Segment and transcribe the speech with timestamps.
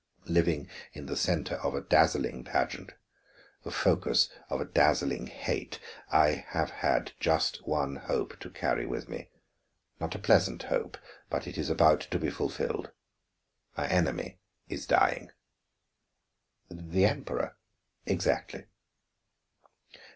[0.25, 2.93] Living in the center of a dazzling pageant,
[3.61, 5.79] the focus of a dazzling hate,
[6.11, 9.29] I have had just one hope to carry with me.
[9.99, 10.97] Not a pleasant hope,
[11.29, 12.89] but it is about to be fulfilled.
[13.77, 15.29] My enemy is dying."
[16.67, 17.55] "The Emperor"
[18.17, 18.65] "Exactly."